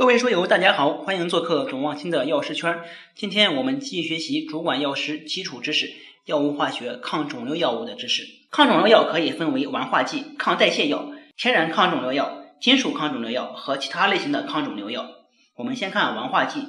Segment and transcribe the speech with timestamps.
[0.00, 2.80] 各位书友，大家好，欢迎做客董望清的药师圈。
[3.14, 5.92] 今天我们继续学习主管药师基础知识、
[6.24, 8.22] 药物化学、抗肿瘤药物的知识。
[8.50, 15.06] 抗肿瘤药可以分为完化剂、抗代谢药、天然抗肿瘤药、金属抗肿瘤药和其他类型的抗肿瘤药。
[15.56, 16.62] 我们先看完化剂。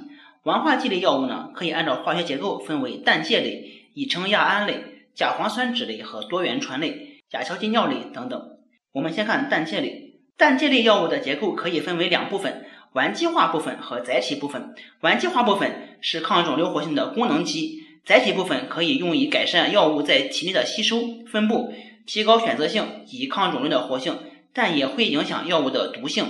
[0.43, 4.84] 完化剂类药物呢，可以按照化学结构分为氮芥类、乙称亚胺类、
[5.16, 8.57] 甲磺酸酯类和多元醇类、甲硝基尿类等等。
[8.91, 10.20] 我们先看氮芥类。
[10.38, 12.66] 氮芥类药物的结构可以分为两部分。
[12.94, 21.73] 烷基化部分和载体部分，烷基化部分是抗肿瘤活性的功能基，载体部分可以用以改善药物在体内的吸收、分布，
[22.05, 24.20] 提高选择性以及抗肿瘤的活性，
[24.52, 26.26] 但也会影响药物的毒性。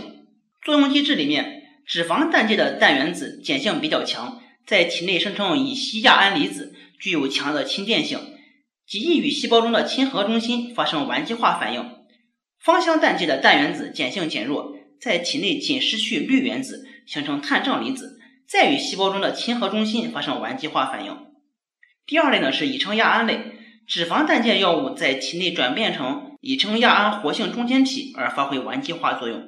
[0.62, 8.20] 作用机制里面，脂肪氮基的氮原子碱性比较强，在体内生成乙烯亚胺离子，具有强的亲电性，
[8.86, 11.90] 极易与细胞中的亲核中心发生烷基化反应。
[12.60, 14.76] 芳香氮基的氮原子碱性减弱。
[15.02, 21.18] 在体内仅失去氯原子，形成碳正离子，再与细胞中的亲核中心发生烷基化反应。
[22.06, 23.54] 第二类呢是乙称亚胺类，
[23.88, 29.48] 脂肪氮介药物在体内转变成乙称亚胺活性中间体而发挥烷基化作用。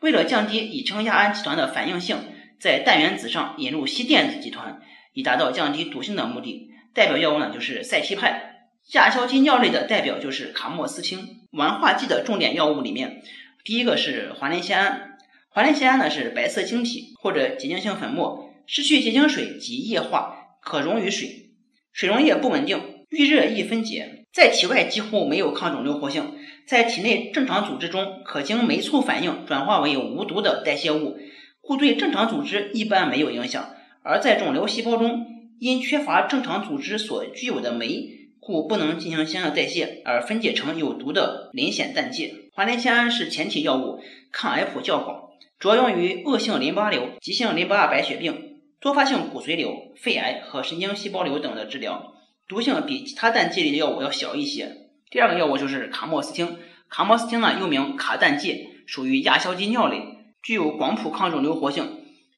[0.00, 2.16] 为了降低乙称亚胺集团的反应性，
[2.58, 4.80] 在氮原子上引入烯电子集团，
[5.12, 6.70] 以达到降低毒性的目的。
[6.94, 8.70] 代表药物呢就是赛替派。
[8.92, 11.46] 亚硝基尿类的代表就是卡莫斯汀。
[11.52, 13.22] 烷化剂的重点药物里面。
[13.64, 21.50] 第一个是环磷酰胺，环磷酰胺呢是白色晶体或者结晶性粉末，失去结晶水即液化，可溶于水，
[21.92, 26.34] 水溶液不稳定，遇热易分解，在体外几乎没有抗肿瘤活性，
[26.66, 31.18] 在体内正常组织中可经酶促反应转化为无毒的代谢物，
[31.60, 35.26] 故对正常组织一般没有影响，而在肿瘤细胞中
[35.58, 38.17] 因缺乏正常组织所具有的酶。
[38.48, 42.48] 故不能进行相应代谢，而分解成有毒的磷酰氮芥。
[42.54, 44.00] 环磷酰胺是前体药物，
[44.32, 45.24] 抗癌谱较广，
[45.58, 52.14] 主要用于恶性淋巴瘤、急性淋巴白血病、多发性骨髓瘤、肺癌和神经细胞瘤等的治疗，
[52.48, 54.88] 毒性比其他氮芥类的药物要小一些。
[55.10, 56.56] 第二个药物就是卡莫斯汀，
[56.88, 60.00] 卡莫斯汀呢又名卡氮芥，属于亚硝基尿类，
[60.42, 61.86] 具有广谱抗肿瘤活性。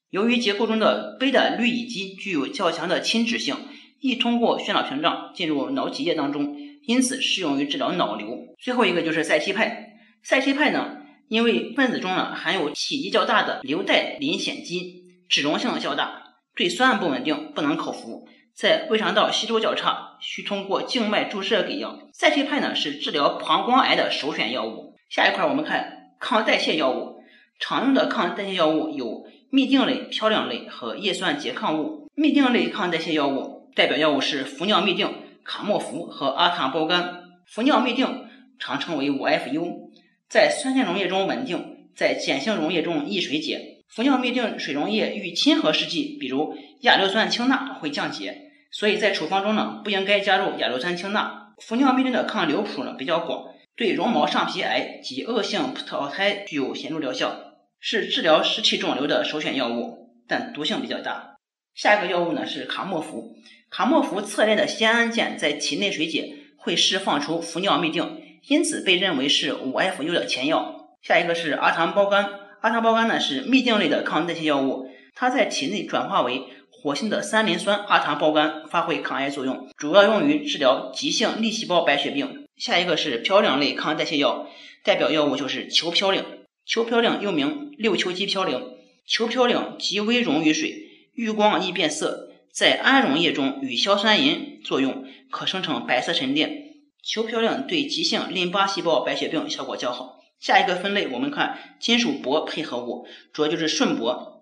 [0.09, 3.55] 由于结构中的贝塔氯乙基具有较强的亲脂性。
[4.01, 6.57] 易通过血脑屏障进入脑脊液当中，
[6.87, 8.55] 因此适用于治疗脑瘤。
[8.59, 10.97] 最后一个就是赛替派，赛替派呢，
[11.29, 16.23] 因为分子中呢含有体积较大的硫代磷酰基，脂溶性较大，
[16.55, 22.09] 对酸不稳定，不能口服，在胃肠道吸收较差，需通过静脉注射给药。
[22.11, 24.95] 赛替派呢是治疗膀胱癌的首选药物。
[25.09, 27.21] 下一块我们看抗代谢药物，
[27.59, 32.09] 常用的抗代谢药物有嘧啶类、嘌呤类和叶酸拮抗物。
[32.15, 33.60] 嘧啶类抗代谢药物。
[33.73, 37.21] 代表药物是氟尿嘧啶、卡莫福和阿卡胞苷。
[37.45, 38.25] 氟尿嘧啶
[38.59, 39.89] 常称为 5-FU，
[40.29, 43.83] 在酸性溶液中稳定，在碱性溶液中易水解。
[43.87, 51.53] 氟尿嘧啶水溶液遇亲和试剂，比如亚硫酸氢钠会降解，所以在处方中呢不应该加入亚硫酸氢钠。
[51.57, 53.45] 氟尿嘧啶的抗瘤谱呢比较广，
[53.75, 57.35] 对绒毛上皮癌及恶性葡萄胎具有显著疗效，
[57.79, 61.30] 是治疗实体肿瘤的首选药物，但毒性比较大。
[61.73, 63.35] 下一个药物呢是卡莫福，
[63.69, 68.17] 卡莫福侧链的酰胺键在体内水解会释放出氟尿嘧啶，
[68.47, 70.89] 因此被认为是 5-FU 的前药。
[71.01, 72.29] 下一个是阿糖胞苷，
[72.59, 82.45] 阿糖胞苷呢是嘧啶类的抗代谢药物，它在体内转化为活性的三磷酸阿糖胞苷，发挥抗癌作用，主要用于治疗急性粒细胞白血病。
[82.57, 84.47] 下一个是嘌呤类抗代谢药，
[84.83, 86.23] 代表药物就是球嘌呤，
[86.65, 88.61] 球嘌呤又名六球基嘌呤，
[89.07, 90.90] 球嘌呤极微溶于水。
[91.13, 96.75] 遇光易变色，在氨溶液中与硝酸银作用，可生成白色沉淀。
[97.03, 100.19] 球嘌呤对急性淋巴细胞白血病效果较好。
[100.39, 104.41] 下一个分类，我们看金属铂配合物，主要就是顺铂。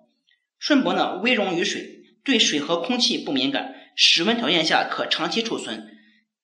[0.60, 5.98] 顺铂呢，微溶于水，对水和空气不敏感，室温条件下可长期储存。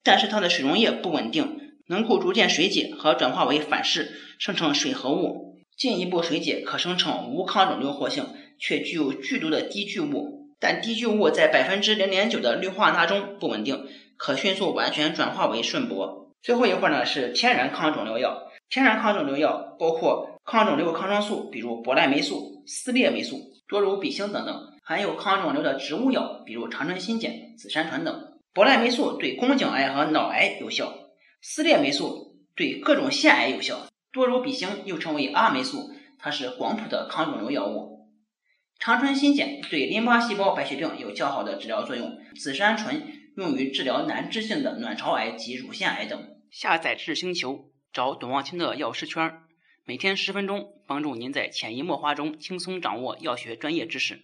[0.04, 5.56] 但是它的水溶液不稳定，能够逐渐水解和转化为反式，生成水合物。
[5.78, 8.26] 进一步水解可生成无抗肿瘤活性。
[8.60, 13.86] 却具有剧毒的低聚物，但低聚物在百分之零点九的氯化钠中不稳定，
[14.18, 16.28] 可迅速完全转化为顺铂。
[16.42, 28.34] 最后一块呢是天然抗肿瘤药，天然抗肿瘤药包括抗肿瘤抗生素，比如博赖霉素、丝裂霉素、多如比星等等，还有抗肿瘤的植物药，比如长春新碱、紫杉醇等。
[28.54, 30.94] 博赖霉素对宫颈癌和脑癌有效，
[31.42, 38.05] 丝裂霉素对各种腺癌有效，多如比星又称为阿霉素，它是广谱的抗肿瘤药物。
[38.80, 43.02] 长春新碱对淋巴细胞白血病有较好的治疗作用，紫杉醇
[43.36, 46.36] 用于治疗难治性的卵巢癌及乳腺癌等。
[46.52, 49.40] 下载智星球，找董望清的药师圈，
[49.86, 54.22] 每天十分钟，帮助您在潜移默化中轻松掌握药学专业知识。